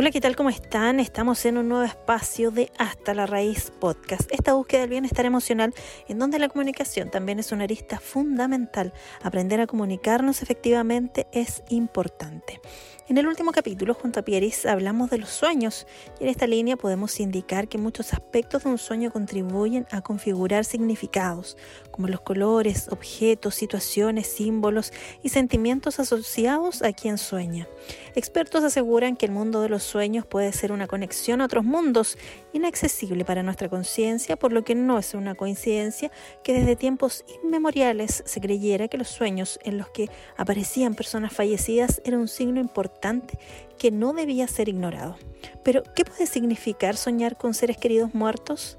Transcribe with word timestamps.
Hola, 0.00 0.12
¿qué 0.12 0.20
tal? 0.20 0.36
¿Cómo 0.36 0.48
están? 0.48 1.00
Estamos 1.00 1.44
en 1.44 1.58
un 1.58 1.68
nuevo 1.70 1.82
espacio 1.82 2.52
de 2.52 2.70
Hasta 2.78 3.14
la 3.14 3.26
Raíz 3.26 3.72
Podcast. 3.80 4.30
Esta 4.30 4.54
búsqueda 4.54 4.82
del 4.82 4.90
bienestar 4.90 5.26
emocional 5.26 5.74
en 6.06 6.20
donde 6.20 6.38
la 6.38 6.48
comunicación 6.48 7.10
también 7.10 7.40
es 7.40 7.50
una 7.50 7.64
arista 7.64 7.98
fundamental. 7.98 8.92
Aprender 9.24 9.60
a 9.60 9.66
comunicarnos 9.66 10.40
efectivamente 10.40 11.26
es 11.32 11.64
importante. 11.68 12.60
En 13.08 13.16
el 13.16 13.26
último 13.26 13.52
capítulo, 13.52 13.94
junto 13.94 14.20
a 14.20 14.22
Pieris, 14.22 14.66
hablamos 14.66 15.08
de 15.08 15.16
los 15.16 15.30
sueños 15.30 15.86
y 16.20 16.24
en 16.24 16.28
esta 16.28 16.46
línea 16.46 16.76
podemos 16.76 17.18
indicar 17.20 17.66
que 17.66 17.78
muchos 17.78 18.12
aspectos 18.12 18.64
de 18.64 18.70
un 18.70 18.76
sueño 18.76 19.10
contribuyen 19.10 19.86
a 19.90 20.02
configurar 20.02 20.66
significados, 20.66 21.56
como 21.90 22.08
los 22.08 22.20
colores, 22.20 22.88
objetos, 22.90 23.54
situaciones, 23.54 24.26
símbolos 24.26 24.92
y 25.22 25.30
sentimientos 25.30 25.98
asociados 26.00 26.82
a 26.82 26.92
quien 26.92 27.16
sueña. 27.16 27.66
Expertos 28.14 28.62
aseguran 28.62 29.16
que 29.16 29.24
el 29.24 29.32
mundo 29.32 29.62
de 29.62 29.70
los 29.70 29.84
sueños 29.88 30.26
puede 30.26 30.52
ser 30.52 30.72
una 30.72 30.86
conexión 30.86 31.40
a 31.40 31.46
otros 31.46 31.64
mundos 31.64 32.16
inaccesible 32.52 33.24
para 33.24 33.42
nuestra 33.42 33.68
conciencia, 33.68 34.36
por 34.36 34.52
lo 34.52 34.62
que 34.64 34.74
no 34.74 34.98
es 34.98 35.14
una 35.14 35.34
coincidencia 35.34 36.10
que 36.42 36.52
desde 36.52 36.76
tiempos 36.76 37.24
inmemoriales 37.42 38.22
se 38.26 38.40
creyera 38.40 38.88
que 38.88 38.98
los 38.98 39.08
sueños 39.08 39.58
en 39.64 39.78
los 39.78 39.88
que 39.90 40.08
aparecían 40.36 40.94
personas 40.94 41.32
fallecidas 41.32 42.00
eran 42.04 42.20
un 42.20 42.28
signo 42.28 42.60
importante 42.60 43.38
que 43.78 43.90
no 43.90 44.12
debía 44.12 44.46
ser 44.48 44.68
ignorado. 44.68 45.16
Pero, 45.62 45.82
¿qué 45.94 46.04
puede 46.04 46.26
significar 46.26 46.96
soñar 46.96 47.36
con 47.36 47.54
seres 47.54 47.76
queridos 47.76 48.14
muertos? 48.14 48.78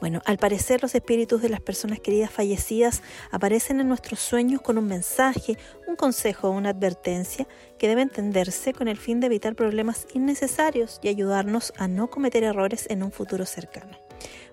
Bueno, 0.00 0.22
al 0.24 0.38
parecer 0.38 0.82
los 0.82 0.94
espíritus 0.94 1.42
de 1.42 1.48
las 1.48 1.60
personas 1.60 2.00
queridas 2.00 2.30
fallecidas 2.30 3.02
aparecen 3.30 3.80
en 3.80 3.88
nuestros 3.88 4.20
sueños 4.20 4.60
con 4.60 4.78
un 4.78 4.86
mensaje, 4.86 5.56
un 5.86 5.96
consejo 5.96 6.48
o 6.48 6.52
una 6.52 6.70
advertencia 6.70 7.46
que 7.78 7.88
debe 7.88 8.02
entenderse 8.02 8.72
con 8.72 8.88
el 8.88 8.96
fin 8.96 9.20
de 9.20 9.26
evitar 9.26 9.54
problemas 9.54 10.06
innecesarios 10.14 11.00
y 11.02 11.08
ayudarnos 11.08 11.72
a 11.76 11.88
no 11.88 12.10
cometer 12.10 12.44
errores 12.44 12.86
en 12.90 13.02
un 13.02 13.12
futuro 13.12 13.46
cercano. 13.46 13.96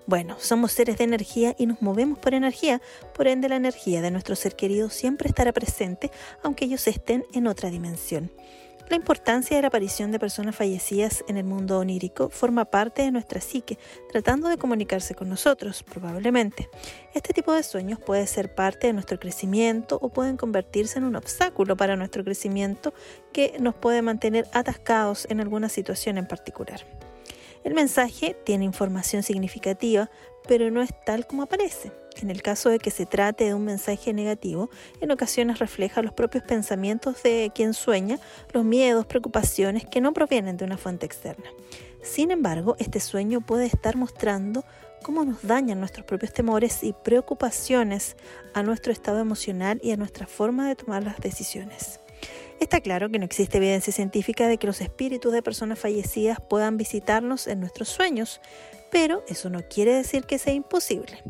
Bueno, 0.06 0.36
somos 0.40 0.72
seres 0.72 0.98
de 0.98 1.04
energía 1.04 1.54
y 1.58 1.66
nos 1.66 1.82
movemos 1.82 2.18
por 2.18 2.34
energía, 2.34 2.80
por 3.14 3.28
ende 3.28 3.48
la 3.48 3.56
energía 3.56 4.00
de 4.02 4.10
nuestro 4.10 4.34
ser 4.34 4.56
querido 4.56 4.90
siempre 4.90 5.28
estará 5.28 5.52
presente 5.52 6.10
aunque 6.42 6.64
ellos 6.64 6.86
estén 6.88 7.24
en 7.32 7.46
otra 7.46 7.70
dimensión. 7.70 8.30
La 8.90 8.96
importancia 8.96 9.54
de 9.54 9.62
la 9.62 9.68
aparición 9.68 10.10
de 10.10 10.18
personas 10.18 10.56
fallecidas 10.56 11.24
en 11.28 11.36
el 11.36 11.44
mundo 11.44 11.78
onírico 11.78 12.28
forma 12.28 12.64
parte 12.64 13.02
de 13.02 13.12
nuestra 13.12 13.40
psique, 13.40 13.78
tratando 14.10 14.48
de 14.48 14.56
comunicarse 14.56 15.14
con 15.14 15.28
nosotros, 15.28 15.84
probablemente. 15.84 16.68
Este 17.14 17.32
tipo 17.32 17.52
de 17.52 17.62
sueños 17.62 18.00
puede 18.00 18.26
ser 18.26 18.52
parte 18.52 18.88
de 18.88 18.92
nuestro 18.92 19.20
crecimiento 19.20 19.96
o 20.02 20.08
pueden 20.08 20.36
convertirse 20.36 20.98
en 20.98 21.04
un 21.04 21.14
obstáculo 21.14 21.76
para 21.76 21.94
nuestro 21.94 22.24
crecimiento 22.24 22.92
que 23.32 23.56
nos 23.60 23.76
puede 23.76 24.02
mantener 24.02 24.48
atascados 24.52 25.24
en 25.30 25.40
alguna 25.40 25.68
situación 25.68 26.18
en 26.18 26.26
particular. 26.26 26.84
El 27.62 27.74
mensaje 27.74 28.36
tiene 28.44 28.64
información 28.64 29.22
significativa, 29.22 30.10
pero 30.48 30.68
no 30.72 30.82
es 30.82 30.90
tal 31.06 31.28
como 31.28 31.44
aparece. 31.44 31.92
En 32.22 32.30
el 32.30 32.42
caso 32.42 32.68
de 32.68 32.78
que 32.78 32.90
se 32.90 33.06
trate 33.06 33.44
de 33.44 33.54
un 33.54 33.64
mensaje 33.64 34.12
negativo, 34.12 34.70
en 35.00 35.10
ocasiones 35.10 35.58
refleja 35.58 36.02
los 36.02 36.12
propios 36.12 36.44
pensamientos 36.44 37.22
de 37.22 37.50
quien 37.54 37.72
sueña, 37.72 38.18
los 38.52 38.64
miedos, 38.64 39.06
preocupaciones 39.06 39.86
que 39.86 40.00
no 40.00 40.12
provienen 40.12 40.56
de 40.56 40.64
una 40.64 40.76
fuente 40.76 41.06
externa. 41.06 41.50
Sin 42.02 42.30
embargo, 42.30 42.76
este 42.78 43.00
sueño 43.00 43.40
puede 43.40 43.66
estar 43.66 43.96
mostrando 43.96 44.64
cómo 45.02 45.24
nos 45.24 45.42
dañan 45.42 45.80
nuestros 45.80 46.04
propios 46.04 46.32
temores 46.32 46.82
y 46.82 46.92
preocupaciones 46.92 48.16
a 48.52 48.62
nuestro 48.62 48.92
estado 48.92 49.18
emocional 49.18 49.80
y 49.82 49.92
a 49.92 49.96
nuestra 49.96 50.26
forma 50.26 50.68
de 50.68 50.76
tomar 50.76 51.02
las 51.02 51.18
decisiones. 51.18 52.00
Está 52.60 52.82
claro 52.82 53.08
que 53.08 53.18
no 53.18 53.24
existe 53.24 53.56
evidencia 53.56 53.92
científica 53.92 54.46
de 54.46 54.58
que 54.58 54.66
los 54.66 54.82
espíritus 54.82 55.32
de 55.32 55.42
personas 55.42 55.78
fallecidas 55.78 56.38
puedan 56.40 56.76
visitarnos 56.76 57.46
en 57.46 57.60
nuestros 57.60 57.88
sueños, 57.88 58.42
pero 58.90 59.24
eso 59.28 59.48
no 59.48 59.60
quiere 59.68 59.94
decir 59.94 60.24
que 60.24 60.38
sea 60.38 60.52
imposible. 60.52 61.22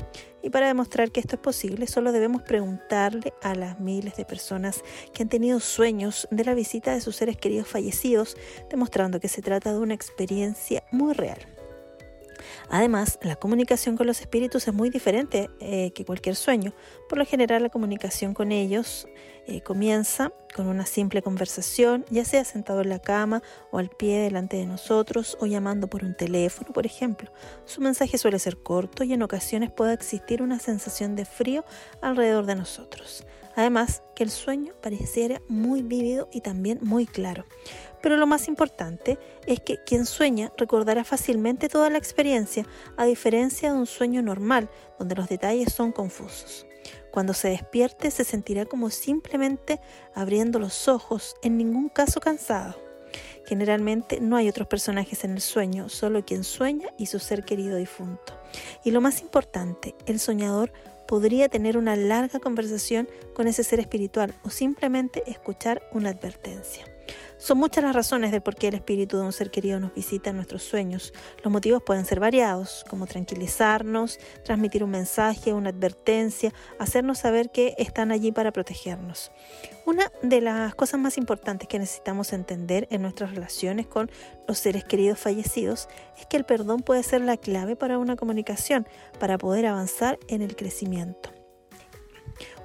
Y 0.42 0.50
para 0.50 0.66
demostrar 0.66 1.10
que 1.10 1.20
esto 1.20 1.36
es 1.36 1.42
posible, 1.42 1.86
solo 1.86 2.12
debemos 2.12 2.42
preguntarle 2.42 3.32
a 3.42 3.54
las 3.54 3.80
miles 3.80 4.16
de 4.16 4.24
personas 4.24 4.82
que 5.12 5.22
han 5.22 5.28
tenido 5.28 5.60
sueños 5.60 6.26
de 6.30 6.44
la 6.44 6.54
visita 6.54 6.92
de 6.94 7.00
sus 7.00 7.16
seres 7.16 7.36
queridos 7.36 7.68
fallecidos, 7.68 8.36
demostrando 8.70 9.20
que 9.20 9.28
se 9.28 9.42
trata 9.42 9.72
de 9.72 9.78
una 9.78 9.94
experiencia 9.94 10.82
muy 10.90 11.12
real. 11.12 11.38
Además, 12.70 13.18
la 13.22 13.36
comunicación 13.36 13.96
con 13.96 14.06
los 14.06 14.20
espíritus 14.20 14.68
es 14.68 14.74
muy 14.74 14.90
diferente 14.90 15.50
eh, 15.60 15.92
que 15.92 16.04
cualquier 16.04 16.36
sueño. 16.36 16.72
Por 17.08 17.18
lo 17.18 17.26
general, 17.26 17.62
la 17.62 17.68
comunicación 17.68 18.32
con 18.32 18.52
ellos 18.52 19.08
eh, 19.46 19.60
comienza 19.60 20.32
con 20.54 20.66
una 20.66 20.86
simple 20.86 21.22
conversación, 21.22 22.04
ya 22.10 22.24
sea 22.24 22.44
sentado 22.44 22.80
en 22.80 22.88
la 22.88 22.98
cama 22.98 23.42
o 23.70 23.78
al 23.78 23.88
pie 23.88 24.18
delante 24.18 24.56
de 24.56 24.66
nosotros 24.66 25.36
o 25.40 25.46
llamando 25.46 25.88
por 25.88 26.04
un 26.04 26.16
teléfono, 26.16 26.72
por 26.72 26.86
ejemplo. 26.86 27.30
Su 27.64 27.80
mensaje 27.80 28.18
suele 28.18 28.38
ser 28.38 28.58
corto 28.58 29.04
y 29.04 29.12
en 29.12 29.22
ocasiones 29.22 29.70
puede 29.70 29.94
existir 29.94 30.42
una 30.42 30.58
sensación 30.58 31.16
de 31.16 31.24
frío 31.24 31.64
alrededor 32.02 32.46
de 32.46 32.56
nosotros. 32.56 33.24
Además, 33.56 34.02
que 34.14 34.22
el 34.22 34.30
sueño 34.30 34.74
pareciera 34.80 35.42
muy 35.48 35.82
vívido 35.82 36.28
y 36.32 36.40
también 36.40 36.78
muy 36.82 37.06
claro. 37.06 37.44
Pero 38.00 38.16
lo 38.16 38.26
más 38.26 38.48
importante 38.48 39.18
es 39.46 39.60
que 39.60 39.78
quien 39.84 40.06
sueña 40.06 40.52
recordará 40.56 41.04
fácilmente 41.04 41.68
toda 41.68 41.90
la 41.90 41.98
experiencia, 41.98 42.64
a 42.96 43.04
diferencia 43.04 43.72
de 43.72 43.78
un 43.78 43.86
sueño 43.86 44.22
normal, 44.22 44.70
donde 44.98 45.16
los 45.16 45.28
detalles 45.28 45.72
son 45.72 45.92
confusos. 45.92 46.66
Cuando 47.10 47.34
se 47.34 47.48
despierte 47.48 48.10
se 48.10 48.24
sentirá 48.24 48.66
como 48.66 48.90
simplemente 48.90 49.80
abriendo 50.14 50.58
los 50.58 50.88
ojos, 50.88 51.36
en 51.42 51.56
ningún 51.56 51.88
caso 51.88 52.20
cansado. 52.20 52.76
Generalmente 53.46 54.20
no 54.20 54.36
hay 54.36 54.48
otros 54.48 54.68
personajes 54.68 55.24
en 55.24 55.32
el 55.32 55.40
sueño, 55.40 55.88
solo 55.88 56.24
quien 56.24 56.44
sueña 56.44 56.88
y 56.98 57.06
su 57.06 57.18
ser 57.18 57.44
querido 57.44 57.76
difunto. 57.76 58.38
Y 58.84 58.92
lo 58.92 59.00
más 59.00 59.22
importante, 59.22 59.96
el 60.06 60.20
soñador 60.20 60.72
podría 61.08 61.48
tener 61.48 61.76
una 61.76 61.96
larga 61.96 62.38
conversación 62.38 63.08
con 63.34 63.48
ese 63.48 63.64
ser 63.64 63.80
espiritual 63.80 64.32
o 64.44 64.50
simplemente 64.50 65.24
escuchar 65.28 65.82
una 65.92 66.10
advertencia. 66.10 66.84
Son 67.38 67.58
muchas 67.58 67.82
las 67.84 67.94
razones 67.94 68.32
de 68.32 68.40
por 68.40 68.54
qué 68.54 68.68
el 68.68 68.74
espíritu 68.74 69.16
de 69.16 69.24
un 69.24 69.32
ser 69.32 69.50
querido 69.50 69.80
nos 69.80 69.94
visita 69.94 70.30
en 70.30 70.36
nuestros 70.36 70.62
sueños. 70.62 71.12
Los 71.42 71.52
motivos 71.52 71.82
pueden 71.82 72.04
ser 72.04 72.20
variados, 72.20 72.84
como 72.88 73.06
tranquilizarnos, 73.06 74.18
transmitir 74.44 74.84
un 74.84 74.90
mensaje, 74.90 75.52
una 75.52 75.70
advertencia, 75.70 76.52
hacernos 76.78 77.18
saber 77.18 77.50
que 77.50 77.74
están 77.78 78.12
allí 78.12 78.32
para 78.32 78.52
protegernos. 78.52 79.32
Una 79.86 80.12
de 80.22 80.40
las 80.40 80.74
cosas 80.74 81.00
más 81.00 81.16
importantes 81.16 81.66
que 81.66 81.78
necesitamos 81.78 82.32
entender 82.32 82.86
en 82.90 83.02
nuestras 83.02 83.34
relaciones 83.34 83.86
con 83.86 84.10
los 84.46 84.58
seres 84.58 84.84
queridos 84.84 85.18
fallecidos 85.18 85.88
es 86.18 86.26
que 86.26 86.36
el 86.36 86.44
perdón 86.44 86.80
puede 86.80 87.02
ser 87.02 87.22
la 87.22 87.36
clave 87.36 87.76
para 87.76 87.98
una 87.98 88.16
comunicación, 88.16 88.86
para 89.18 89.38
poder 89.38 89.66
avanzar 89.66 90.18
en 90.28 90.42
el 90.42 90.56
crecimiento. 90.56 91.30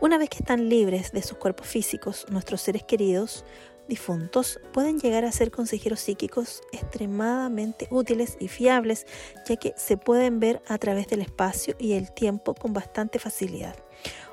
Una 0.01 0.17
vez 0.17 0.29
que 0.29 0.37
están 0.37 0.69
libres 0.69 1.11
de 1.11 1.21
sus 1.21 1.37
cuerpos 1.37 1.67
físicos, 1.67 2.25
nuestros 2.29 2.61
seres 2.61 2.83
queridos 2.83 3.45
difuntos 3.87 4.59
pueden 4.73 4.99
llegar 4.99 5.25
a 5.25 5.31
ser 5.31 5.51
consejeros 5.51 5.99
psíquicos 5.99 6.61
extremadamente 6.71 7.87
útiles 7.91 8.37
y 8.39 8.47
fiables, 8.47 9.05
ya 9.47 9.55
que 9.57 9.73
se 9.77 9.97
pueden 9.97 10.39
ver 10.39 10.61
a 10.67 10.77
través 10.77 11.07
del 11.07 11.21
espacio 11.21 11.75
y 11.79 11.93
el 11.93 12.11
tiempo 12.11 12.53
con 12.53 12.73
bastante 12.73 13.19
facilidad. 13.19 13.75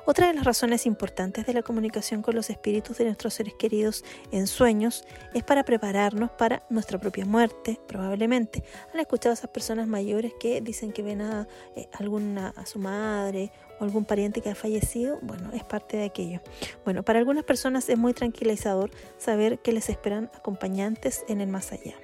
Otra 0.05 0.27
de 0.27 0.33
las 0.33 0.43
razones 0.43 0.85
importantes 0.85 1.45
de 1.45 1.53
la 1.53 1.61
comunicación 1.61 2.21
con 2.21 2.35
los 2.35 2.49
espíritus 2.49 2.97
de 2.97 3.05
nuestros 3.05 3.35
seres 3.35 3.53
queridos 3.53 4.03
en 4.31 4.47
sueños 4.47 5.05
es 5.33 5.43
para 5.43 5.63
prepararnos 5.63 6.29
para 6.31 6.63
nuestra 6.69 6.99
propia 6.99 7.25
muerte, 7.25 7.79
probablemente. 7.87 8.65
Han 8.93 8.99
escuchado 8.99 9.31
a 9.31 9.35
esas 9.35 9.49
personas 9.49 9.87
mayores 9.87 10.33
que 10.37 10.59
dicen 10.59 10.91
que 10.91 11.03
ven 11.03 11.21
a, 11.21 11.47
eh, 11.77 11.87
alguna, 11.93 12.49
a 12.57 12.65
su 12.65 12.79
madre 12.79 13.53
o 13.79 13.85
algún 13.85 14.03
pariente 14.03 14.41
que 14.41 14.49
ha 14.49 14.55
fallecido, 14.55 15.19
bueno, 15.21 15.51
es 15.53 15.63
parte 15.63 15.95
de 15.95 16.03
aquello. 16.03 16.41
Bueno, 16.83 17.03
para 17.03 17.19
algunas 17.19 17.45
personas 17.45 17.87
es 17.87 17.97
muy 17.97 18.13
tranquilizador 18.13 18.91
saber 19.17 19.59
que 19.59 19.71
les 19.71 19.87
esperan 19.87 20.29
acompañantes 20.35 21.23
en 21.29 21.39
el 21.39 21.47
más 21.47 21.71
allá. 21.71 21.95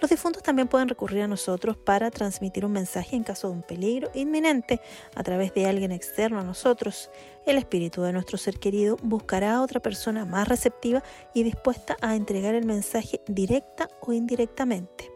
Los 0.00 0.10
difuntos 0.10 0.42
también 0.42 0.68
pueden 0.68 0.88
recurrir 0.88 1.22
a 1.22 1.28
nosotros 1.28 1.76
para 1.76 2.10
transmitir 2.10 2.66
un 2.66 2.72
mensaje 2.72 3.16
en 3.16 3.24
caso 3.24 3.48
de 3.48 3.54
un 3.54 3.62
peligro 3.62 4.10
inminente 4.14 4.80
a 5.14 5.22
través 5.22 5.54
de 5.54 5.66
alguien 5.66 5.92
externo 5.92 6.40
a 6.40 6.44
nosotros. 6.44 7.10
El 7.46 7.58
espíritu 7.58 8.02
de 8.02 8.12
nuestro 8.12 8.36
ser 8.36 8.58
querido 8.58 8.96
buscará 9.02 9.54
a 9.54 9.62
otra 9.62 9.80
persona 9.80 10.24
más 10.24 10.48
receptiva 10.48 11.02
y 11.32 11.42
dispuesta 11.42 11.96
a 12.00 12.16
entregar 12.16 12.54
el 12.54 12.66
mensaje 12.66 13.20
directa 13.28 13.88
o 14.00 14.12
indirectamente. 14.12 15.10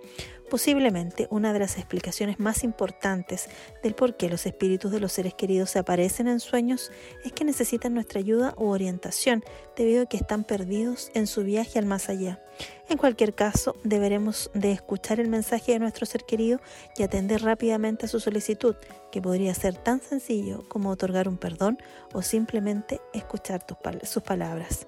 Posiblemente 0.51 1.27
una 1.31 1.53
de 1.53 1.59
las 1.59 1.77
explicaciones 1.77 2.39
más 2.39 2.65
importantes 2.65 3.51
del 3.83 3.95
por 3.95 4.17
qué 4.17 4.31
los 4.31 4.47
espíritus 4.47 4.91
de 4.91 5.01
los 5.01 5.13
seres 5.13 5.35
queridos 5.35 5.71
se 5.71 5.79
aparecen 5.79 6.27
en 6.27 6.41
sueños 6.41 6.91
es 7.23 7.33
que 7.33 7.45
necesitan 7.45 7.93
nuestra 7.93 8.21
ayuda 8.21 8.55
u 8.57 8.69
orientación 8.69 9.45
debido 9.77 10.05
a 10.05 10.07
que 10.07 10.17
están 10.17 10.45
perdidos 10.45 11.11
en 11.13 11.27
su 11.27 11.45
viaje 11.45 11.79
al 11.79 11.85
más 11.85 12.09
allá. 12.09 12.41
En 12.89 12.97
cualquier 12.97 13.35
caso, 13.35 13.77
deberemos 13.85 14.51
de 14.55 14.73
escuchar 14.73 15.21
el 15.21 15.29
mensaje 15.29 15.73
de 15.73 15.79
nuestro 15.79 16.07
ser 16.07 16.25
querido 16.25 16.59
y 16.97 17.03
atender 17.03 17.43
rápidamente 17.43 18.07
a 18.07 18.09
su 18.09 18.19
solicitud, 18.19 18.77
que 19.13 19.21
podría 19.21 19.53
ser 19.53 19.77
tan 19.77 20.01
sencillo 20.01 20.67
como 20.69 20.89
otorgar 20.89 21.29
un 21.29 21.37
perdón 21.37 21.79
o 22.15 22.23
simplemente 22.23 22.99
escuchar 23.13 23.67
sus 24.05 24.23
palabras. 24.23 24.87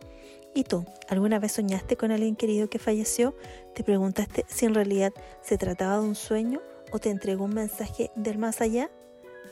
¿Y 0.54 0.64
tú? 0.64 0.86
¿Alguna 1.08 1.38
vez 1.38 1.52
soñaste 1.52 1.98
con 1.98 2.10
alguien 2.10 2.36
querido 2.36 2.70
que 2.70 2.78
falleció? 2.78 3.36
¿Te 3.74 3.84
preguntaste 3.84 4.46
si 4.48 4.64
en 4.64 4.74
realidad 4.74 5.12
se 5.42 5.58
trataba 5.58 5.98
de 5.98 6.08
un 6.08 6.14
sueño 6.14 6.62
o 6.92 6.98
te 6.98 7.10
entregó 7.10 7.44
un 7.44 7.54
mensaje 7.54 8.10
del 8.16 8.38
más 8.38 8.62
allá? 8.62 8.90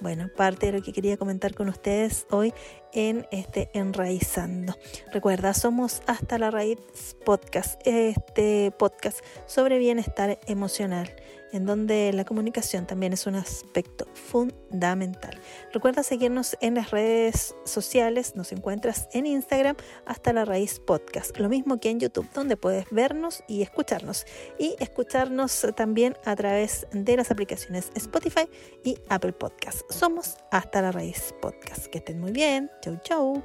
Bueno, 0.00 0.29
parte 0.35 0.67
de 0.67 0.73
lo 0.73 0.83
que 0.83 0.93
quería 0.93 1.17
comentar 1.17 1.55
con 1.55 1.69
ustedes 1.69 2.27
hoy 2.31 2.55
en 2.93 3.26
este 3.31 3.70
Enraizando. 3.75 4.76
Recuerda, 5.12 5.55
somos 5.55 6.02
Hasta 6.06 6.38
la 6.38 6.50
Raíz 6.50 6.79
Podcast, 7.25 7.81
este 7.87 8.73
podcast 8.79 9.19
sobre 9.46 9.79
bienestar 9.79 10.38
emocional 10.46 11.14
en 11.52 11.67
donde 11.67 12.12
la 12.12 12.25
comunicación 12.25 12.87
también 12.87 13.12
es 13.12 13.26
un 13.26 13.35
aspecto 13.35 14.06
fundamental. 14.14 15.40
Recuerda 15.73 16.02
seguirnos 16.02 16.56
en 16.61 16.75
las 16.75 16.90
redes 16.90 17.55
sociales, 17.64 18.37
nos 18.37 18.52
encuentras 18.52 19.08
en 19.12 19.26
Instagram 19.26 19.76
hasta 20.05 20.32
la 20.32 20.44
raíz 20.44 20.81
podcast, 20.81 21.37
lo 21.38 21.49
mismo 21.49 21.81
que 21.81 21.90
en 21.90 22.00
YouTube, 22.00 22.29
donde 22.35 22.56
puedes 22.56 22.87
vernos 22.90 23.43
y 23.49 23.62
escucharnos. 23.62 24.26
Y 24.58 24.76
escucharnos 24.79 25.67
también 25.76 26.17
a 26.25 26.37
través 26.37 26.87
de 26.93 27.17
las 27.17 27.31
aplicaciones 27.31 27.90
Spotify 27.94 28.49
y 28.85 28.99
Apple 29.08 29.32
Podcast. 29.32 29.90
Somos 29.90 30.37
hasta 30.50 30.82
la 30.82 30.93
raíz 30.93 31.35
podcast. 31.40 31.87
Que 31.87 31.99
estén 31.99 32.20
muy 32.20 32.32
bien. 32.32 32.70
Chau, 32.80 32.96
chau. 33.04 33.42